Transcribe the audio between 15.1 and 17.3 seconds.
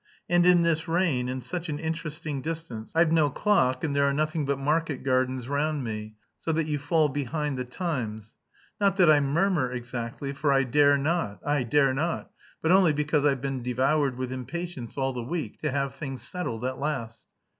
the week... to have things settled at last."